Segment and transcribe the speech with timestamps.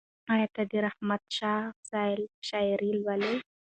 [0.33, 3.33] ایا ته د رحمت شاه سایل شاعري لولې؟